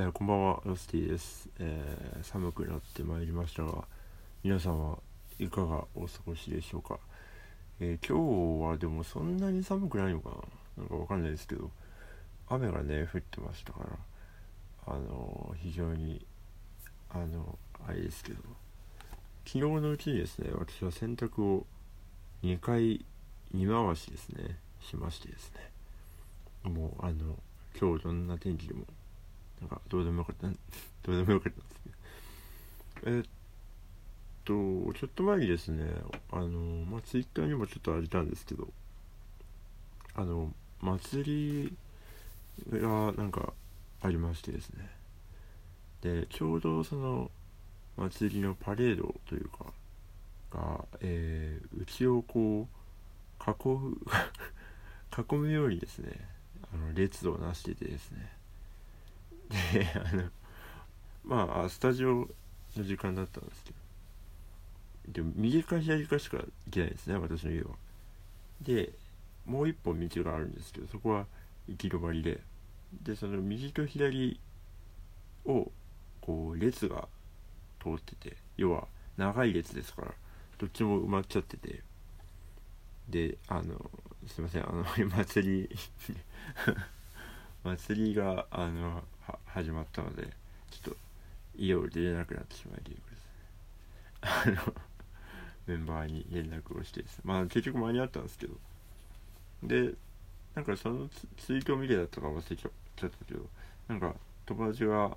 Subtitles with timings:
[0.00, 3.84] えーこんばんは、ロスティです、えー寒くなってまいりましたが、
[4.42, 4.98] 皆さんは
[5.38, 6.98] いかがお過ごしでしょうか？
[7.80, 10.30] えー今日はでもそんなに寒くないのか
[10.78, 10.84] な？
[10.84, 11.70] なんかわかんないですけど、
[12.48, 13.80] 雨がね、降ってましたか
[14.86, 16.24] ら、あの非常に、
[17.10, 18.38] あの、あれですけど、
[19.44, 21.66] 昨日のうちにですね、私は洗濯を
[22.42, 23.04] 2回、
[23.54, 27.36] 2回しですね、しましてですね、もう、あの、
[27.78, 28.86] 今日どんな天気でも
[29.60, 30.46] なんかどうでもよかった。
[30.46, 31.82] どうでもよかったんです
[33.04, 33.16] けど。
[33.16, 33.22] えっ
[34.44, 34.52] と
[34.94, 35.84] ちょっと前にですね
[36.30, 38.68] あのまあツイッターにもちょっとあげたんですけど。
[40.14, 41.72] あの祭
[42.70, 43.52] りがなんか
[44.02, 44.88] ありましてですね。
[46.02, 47.30] でちょうどその
[47.96, 49.66] 祭りのパレードというか
[50.50, 53.96] が、えー、うちをこう囲う
[55.34, 56.28] 囲むようにですね
[56.72, 58.39] あの列をなしててですね。
[59.50, 60.30] で あの
[61.24, 62.28] まあスタジオ
[62.76, 63.80] の時間だったんですけど。
[65.08, 67.70] でも右か左かしか行けないですね私の家は。
[68.60, 68.92] で
[69.44, 71.26] もう一本道があるんですけどそこは
[71.66, 72.40] 行き止まりで。
[73.02, 74.40] でその右と左
[75.44, 75.70] を
[76.20, 77.08] こう列が
[77.80, 80.14] 通ってて要は長い列ですから
[80.58, 81.82] どっちも埋まっちゃってて。
[83.08, 83.90] であの
[84.26, 84.84] すいませんあの
[85.16, 85.76] 祭り
[87.64, 89.02] 祭りがあの
[89.54, 90.22] 始まったので
[90.70, 90.96] ちょっと
[91.56, 94.56] 家を出れなくなってしまいということです。
[94.56, 94.74] ねあの
[95.66, 98.54] メンバーに連絡をしてですまあ結局間に合ったんですけど。
[99.62, 99.92] で
[100.54, 103.40] なんかそのツツイートを見てだったか忘れちゃちゃったけど
[103.88, 104.14] なんか
[104.46, 105.16] 友達が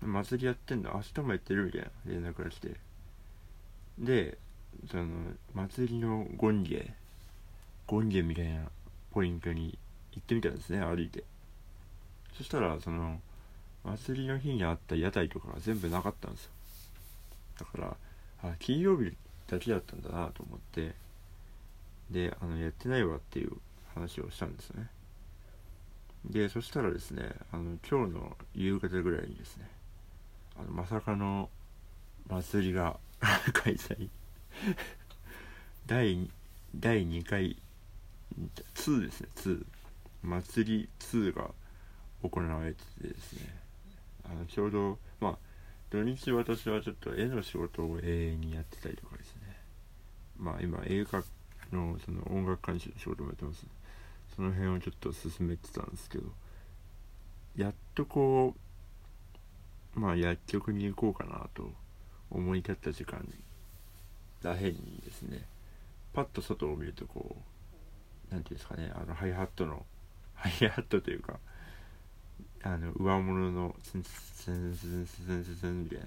[0.00, 2.76] 祭りやってんだ明日もやってるみたいな連絡が来て。
[3.98, 4.38] で
[4.90, 5.06] その
[5.54, 6.92] 祭りのゴンゲ
[7.86, 8.64] ゴンゲみたいな
[9.12, 9.78] ポイントに
[10.12, 11.24] 行ってみたんですね歩いて。
[12.36, 13.20] そしたらその
[13.84, 16.50] 祭りの日にあった屋台とかが全部なかったんですよ。
[17.60, 17.96] だから
[18.42, 19.12] あ金曜日
[19.46, 20.94] だけだったんだなと思って
[22.10, 23.52] であのやってないわっていう
[23.94, 24.88] 話をしたんですね。
[26.24, 29.68] でそしたらですねあの今日の夕方ぐらいにですね
[30.58, 31.50] あのまさかの
[32.28, 32.98] 祭りが
[33.52, 34.08] 開催。
[35.86, 36.30] 第
[36.74, 37.56] 第2回
[38.74, 39.66] 2ですね2
[40.22, 41.50] 祭り2が
[42.28, 43.54] 行われててですね。
[44.24, 45.38] あのちょうどまあ
[45.90, 49.42] 土日私はちょっと絵の仕事を永遠にやってたりとかですね。
[50.38, 51.22] まあ今映画
[51.72, 53.66] のその音楽監修の仕事もやってます
[54.34, 56.24] その辺をちょっと進めてたんですけど。
[57.56, 58.54] やっとこ
[59.96, 61.70] うまあ薬局に行こうかなと
[62.30, 63.24] 思い立った時間
[64.42, 65.46] らへんにですね。
[66.12, 67.36] パッと外を見るとこ
[68.30, 68.90] うなんていうんですかね。
[68.94, 69.86] あのハイハットの
[70.34, 71.38] ハイハットというか
[72.66, 76.06] あの上物のツンツンツンツンツンツンツンみたいな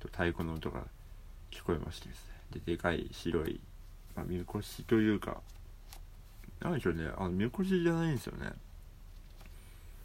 [0.00, 0.84] と太鼓の音が
[1.50, 2.60] 聞こえましてですね。
[2.64, 3.60] ででかい白い、
[4.16, 5.42] まあ、みこしというか
[6.60, 7.10] なんでしょうね。
[7.18, 8.46] あのみこしじゃないんですよね。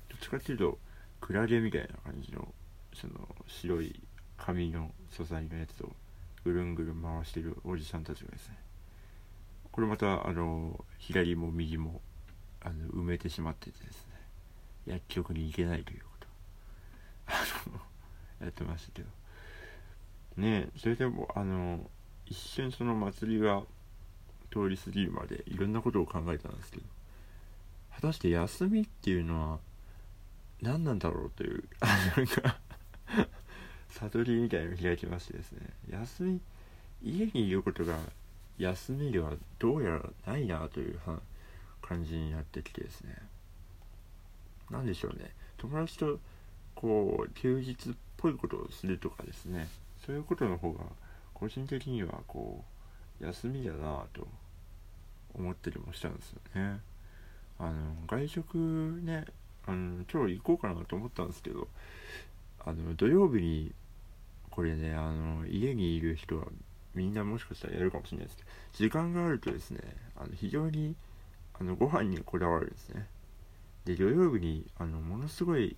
[0.10, 0.78] どっちかっていうと
[1.22, 2.54] クラゲみたいな感じの
[2.94, 3.14] その
[3.48, 3.98] 白い
[4.38, 5.90] 紙の素材のやつを
[6.44, 8.58] ぐるんぐるん回してるおじさんたちがですね。
[9.72, 12.02] これまたあの左も右も
[12.62, 14.13] あの埋めてしまっててですね。
[14.86, 16.28] 薬局に行けないということ。
[17.28, 17.34] あ
[17.70, 17.80] の
[18.46, 19.10] やってましたけど。
[20.38, 21.90] ねえそれでもあの
[22.26, 23.62] 一瞬その祭りが
[24.52, 26.84] 通り過ぎるまでいろんなことを考えたんですけど。
[27.96, 29.60] 果たして休みっていうのは
[30.62, 32.58] 何なんだろうというあ なんか
[33.90, 35.70] 悟りみたいなのを開きましてですね。
[35.90, 36.42] 休み
[37.04, 38.00] 家にいることが
[38.58, 41.00] 休みではどうやらないなという
[41.82, 43.16] 感じになってきてですね。
[44.70, 45.32] 何でしょうね。
[45.58, 46.20] 友達と
[46.76, 49.68] こう休日っぽいことをするとかですね。
[50.06, 50.84] そういうことの方が
[51.34, 52.64] 個人的にはこ
[53.22, 54.28] う休みだなぁと
[55.34, 56.80] 思ったりもしたんですよね。
[57.60, 58.58] あの外食
[59.04, 59.26] ね
[59.66, 61.68] あの今日行こうかなと思ったんですけど
[62.66, 63.72] あの土曜日に
[64.50, 66.46] これねあの家にいる人は
[66.94, 69.80] みんなもしかしたらやるかもしれないですけど時間があるとですね
[70.16, 70.96] あの非常に
[71.60, 73.08] あのご飯にこだわるんですね。
[73.86, 75.76] で土曜日にあのものすごい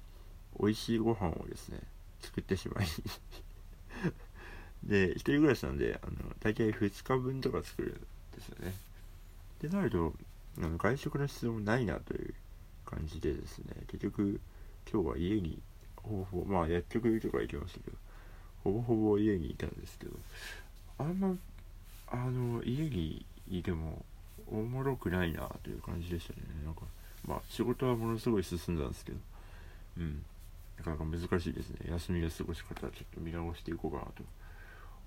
[0.60, 1.80] 美味しいご飯をですね
[2.22, 2.88] 作ってしまい。
[4.84, 8.74] で一人暮らしなんであの大体2日分とか作るんですよね。
[9.60, 10.14] でなると
[10.60, 12.34] あの外食の必要もないなという
[12.86, 14.40] 感じでですね結局
[14.92, 15.62] 今日は家に
[15.98, 17.98] ほぼほぼまあ薬局とか行きましたけど
[18.64, 20.12] ほぼほぼ家にいたんですけど
[21.00, 21.36] あんま
[22.08, 24.06] あの家にいても
[24.48, 26.42] おもろくないなという感じでしたね。
[26.64, 26.82] なんか
[27.26, 29.18] まあ仕事はものすごい進んだんですけど。
[29.98, 30.24] うん。
[30.78, 31.90] なかなか難しいですね。
[31.90, 34.24] 休みの過ごし方はちょっと見直していこうかなと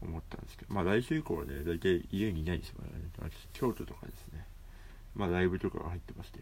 [0.00, 0.74] 思ったんですけど。
[0.74, 3.04] まあ来週以降はね大体家にいないですからね。
[3.18, 4.46] 私京都とかですね。
[5.14, 6.40] まあライブとかが入ってまして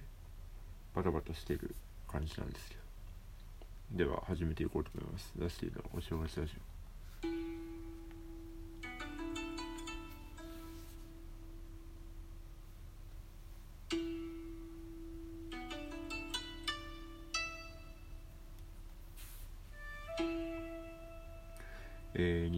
[0.94, 1.74] バタバタしてる
[2.08, 2.80] 感じなんですけど。
[3.92, 5.32] では始めていこうと思います。
[5.36, 6.75] 出していたお正月ラジオ。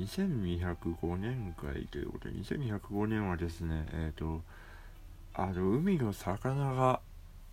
[0.08, 4.42] 2205年会ということで、2205年はですね、えっ、ー、と、
[5.34, 7.00] あの、海の魚が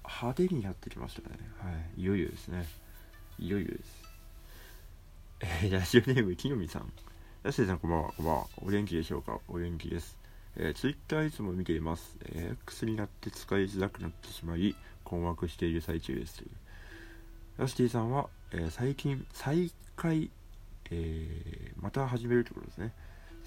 [0.05, 1.37] 派手になってきましたね。
[1.59, 2.01] はい。
[2.01, 2.65] いよいよですね。
[3.37, 4.03] いよいよです。
[5.41, 6.91] えー、ラジオネーム、木の実さん。
[7.43, 8.11] ラッシーさん、こんばんは。
[8.15, 8.47] こんばんは。
[8.63, 9.39] お元気でしょうか？
[9.49, 10.17] お元気です。
[10.55, 12.17] えー、ツイッターいつも見ています。
[12.23, 14.73] えー、X になって使いづらくなってしまい、
[15.03, 16.41] 困惑している最中です。
[17.57, 20.31] ラスティさんは、えー、最近、再開
[20.91, 22.93] えー、また始めるということですね。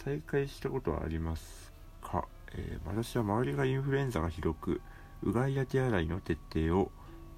[0.04, 4.80] 再開したことはありますか、えー、私は周りがインフルエンザがひどく、
[5.22, 6.90] うがいや手洗いの徹底を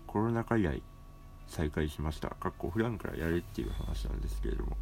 [0.07, 0.83] コロナ禍以来
[1.47, 2.31] 再開しました。
[2.31, 4.77] かっこ普段からやれっていう話なんですけれども、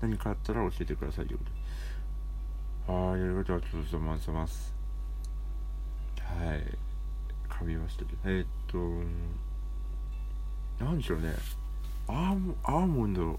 [0.00, 2.98] 何かあったら教えてくださいということで。
[2.98, 4.74] はい、やることはちょっとまざます。
[6.18, 6.62] はい。
[7.48, 8.18] 噛みましたけど。
[8.24, 8.46] えー、っ
[10.78, 11.34] と、なんでしょうね。
[12.08, 13.38] アーアーモンド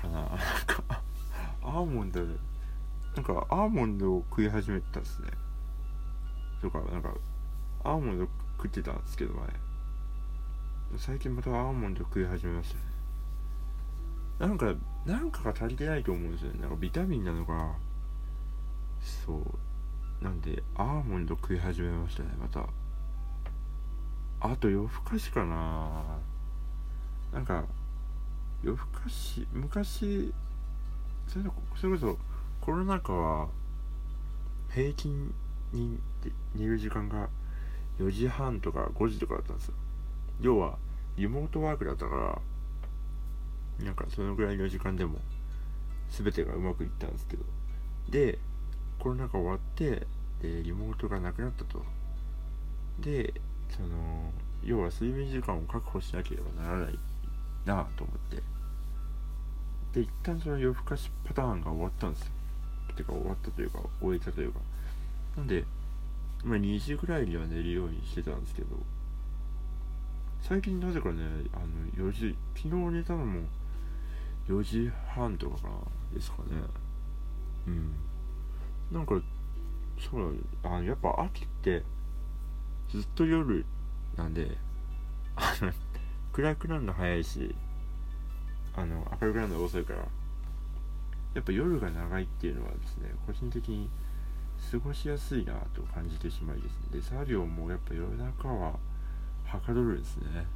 [0.00, 0.20] かな。
[0.20, 1.02] なんか
[1.62, 5.28] アーモンドなんかアーモンドを食い始めたっすね。
[6.60, 7.12] とかなんか
[7.84, 9.48] アーモンド食ってたんですけど前。
[10.96, 12.82] 最近またアーモンド食い始めましたね。
[14.38, 14.74] なんか
[15.04, 16.60] なんかが足りてないと思うんですよね。
[16.60, 17.76] なんかビタミンなのか。
[19.26, 20.24] そう。
[20.24, 22.66] なんでアーモンド食い始めましたねまた。
[24.40, 26.18] あと夜更かしかな。
[27.32, 27.64] なんか
[28.62, 30.32] 夜更かし昔
[31.26, 31.54] それこ
[31.98, 32.18] そ
[32.60, 33.48] コロナ禍は
[34.70, 35.32] 平均
[35.72, 35.98] に
[36.54, 37.28] 寝る時間が
[37.98, 39.74] 4時半とか5時とかだったんですよ。
[40.40, 40.78] 要は
[41.16, 42.40] リモートワークだったか
[43.78, 45.18] らなんかそのぐらいの時間でも
[46.10, 47.44] 全てがうまくいったんですけど。
[48.08, 48.38] で
[48.98, 50.06] コロナ禍終わって
[50.40, 51.84] でリモートがなくなったと。
[53.00, 53.34] で
[53.70, 54.32] その
[54.62, 56.98] 要は睡眠時間を確保しなければならない。
[57.64, 58.42] なと思って。
[59.92, 62.32] で一旦その夜更かしパターンが終わったんですよ。
[62.96, 64.60] てか終わったというか終えたというか。
[65.36, 65.64] なんで
[66.44, 68.68] ま2時ぐらいには寝るようにしてたんですけど
[70.40, 71.22] 最近なぜかね
[71.52, 71.58] あ
[71.98, 73.40] の4時昨日寝たのも
[74.48, 75.74] 4時半とかかな
[76.14, 76.44] ですかね。
[77.66, 77.94] うん。
[78.90, 79.20] なんか
[79.98, 81.82] そうあのやっぱ秋って
[82.88, 83.64] ずっと夜
[84.16, 84.56] なんで
[85.36, 85.72] あの
[86.38, 87.52] 暗くなるの早いし
[88.76, 89.98] あの明るくなるの遅いから
[91.34, 93.90] やっぱ夜が長いっていうのはですね個人的に
[94.70, 97.00] 過ごしやすいなと感じてしまいですね。
[97.00, 98.74] で作業もやっぱ夜中は
[99.46, 100.46] はかどるんですね。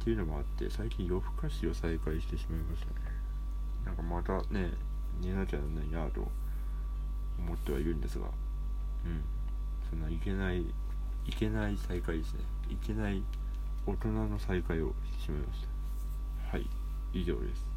[0.00, 2.94] っていうのもあって最近夜更かしを再開してしまいましたね。
[3.84, 4.70] なんかまたね
[5.20, 6.30] 寝なきゃならないなと
[7.40, 8.26] 思ってはいるんですが
[9.04, 9.20] うん。
[9.90, 12.44] そんないけないいけない再開ですね。
[12.68, 13.20] いけない
[13.86, 15.66] 大人の再会をしてしまいまし
[16.50, 16.68] たはい
[17.12, 17.72] 以上です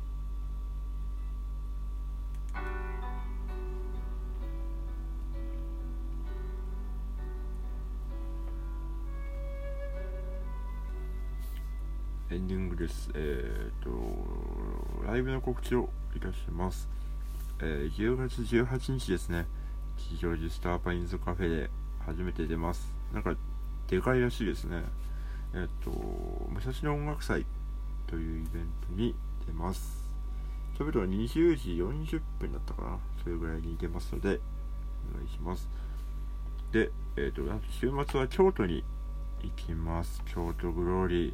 [12.32, 13.10] エンディングです。
[13.14, 13.92] えっ、ー、と、
[15.08, 16.90] ライブの告知をいたします。
[17.62, 19.46] えー、10月18日ですね、
[19.96, 21.70] 吉祥寺スターパインズカフェで
[22.06, 22.94] 初めて出ます。
[23.14, 23.36] なんか、
[23.88, 24.84] でかいらしいですね。
[25.58, 27.46] えっ、と、武蔵野音楽祭
[28.08, 29.16] というイベントに
[29.48, 30.04] 出ます。
[30.78, 33.00] ちょうど20時40分だったかな。
[33.24, 34.42] それぐらいに出ますので、
[35.14, 35.70] お願いします。
[36.74, 38.84] で、えっ、と、週末は京都に
[39.44, 40.22] 行きます。
[40.26, 41.34] 京都グローリー、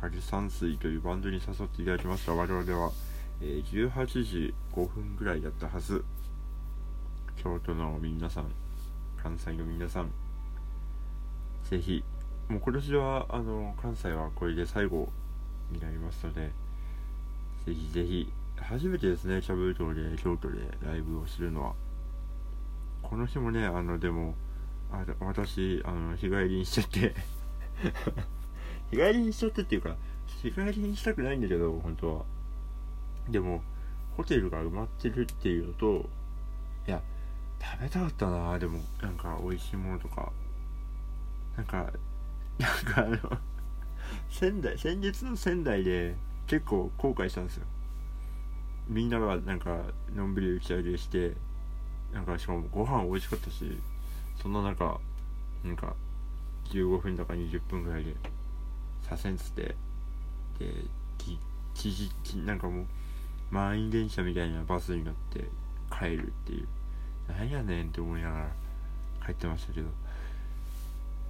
[0.00, 2.34] 仮山水というバンドに誘っていただきました。
[2.34, 2.92] 我々は、
[3.40, 6.04] えー、18時5分ぐらいだったはず。
[7.34, 8.52] 京都の皆さん、
[9.20, 10.12] 関西の皆さん、
[11.64, 12.04] ぜひ、
[12.48, 15.10] もう今年は、あの、関西はこれで最後
[15.70, 16.50] になりますので、
[17.66, 21.74] ぜひぜひ、初めてですね、キャブ島で、京都でライブをするのは。
[23.02, 24.34] この日もね、あの、でも、
[24.90, 27.14] あ私、あの、日帰りにしちゃって
[28.90, 32.24] 日帰りにしちゃってっていうか、日帰りにしたくないんだけど、本当は。
[33.28, 33.62] でも、
[34.16, 36.08] ホテルが埋まってるっていうのと、
[36.86, 37.02] いや、
[37.60, 40.32] 食べたかったなでも、なんか美味しいものとか。
[41.56, 41.92] なんか、
[42.58, 43.38] なんかあの
[44.30, 47.66] 仙台、先日の仙台で結構後悔したんですよ。
[48.88, 49.82] みんながなんか
[50.14, 51.34] のんびり打ち上げして
[52.12, 53.78] なんかしかもご飯美味しかったし
[54.40, 54.98] そんな中
[55.62, 55.94] なんか
[56.70, 58.14] 15分とか20分ぐらいで
[59.02, 59.76] 左遷つって
[60.58, 60.72] で
[61.18, 61.38] き
[61.74, 62.86] ききなんかもう
[63.50, 65.44] 満員電車みたいなバスに乗って
[65.90, 66.68] 帰るっていう
[67.30, 68.50] なんやねんって思いながら
[69.26, 69.88] 帰ってましたけど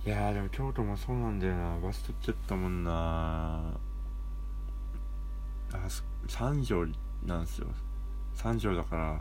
[0.09, 1.79] いやーでも京都もそうなんだよな。
[1.81, 3.75] バス取っちゃったもんな。
[5.71, 5.89] あ
[6.27, 6.87] 三条
[7.27, 7.67] なんですよ。
[8.35, 9.21] 三条だから。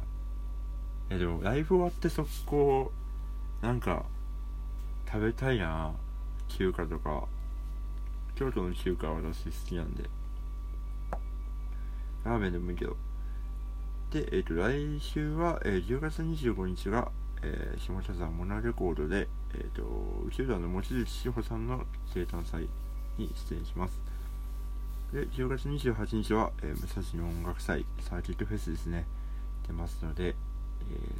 [1.09, 2.89] いやでもライブ終わって速攻
[3.61, 4.05] なんか
[5.11, 5.93] 食べたいな。
[6.47, 7.25] 中華とか。
[8.35, 10.09] 京都の中華は私好きなんで。
[12.23, 12.95] ラーメンでもいいけど。
[14.11, 17.11] で、えっ、ー、と来週は、えー、10月25日が、
[17.77, 19.83] 下北沢モナレコードで、え、ー、と
[20.27, 22.67] 宇宙団の望月志保さんの生誕祭
[23.17, 23.99] に出演します。
[25.13, 29.05] で10月28日は、えー、武蔵野音楽祭サーキットフェスですね。
[29.67, 30.33] 出ますので、え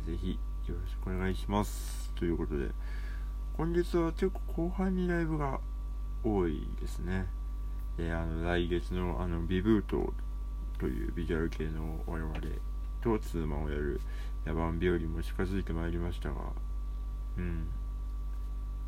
[0.09, 2.11] ー、ぜひよろしくお願いします。
[2.15, 2.69] ということで
[3.55, 5.59] 今月は結構後半にライブが
[6.23, 7.27] 多いですね。
[7.97, 10.13] であの来月のあのビブート
[10.77, 12.33] というビジュアル系の我々
[13.01, 13.99] とツーマンをやる
[14.47, 16.35] 野蛮日和も近づいてまいりましたが
[17.37, 17.67] うん。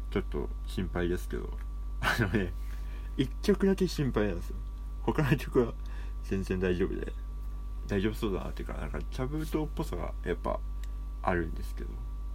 [0.09, 1.49] ちょっと心配ですけど。
[2.01, 2.53] あのね
[3.17, 4.55] 1曲だけ心配なんですよ。
[5.03, 5.73] 他の曲は
[6.23, 7.11] 全然大丈夫で。
[7.87, 10.59] 大丈夫そうだなっていうかなんか茶封筒っぽさがやっぱ
[11.21, 11.89] あるんですけど。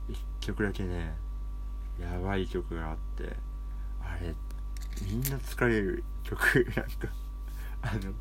[0.09, 1.17] 1曲だけね
[1.99, 3.35] やばい曲があって
[4.03, 4.35] あれ
[5.07, 6.67] みんな疲れる曲。
[6.77, 7.09] なんか
[7.83, 8.13] あの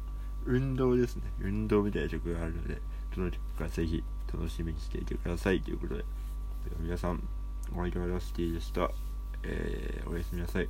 [0.45, 1.23] 運動ですね。
[1.41, 2.81] 運動みたいな曲があるので
[3.15, 5.99] どの曲かぜひ楽しみにしていてくださいということで。
[5.99, 6.07] では
[6.79, 7.21] 皆さん
[7.75, 8.89] お相手はラスティでした、
[9.43, 10.69] えー、おやすみなさい。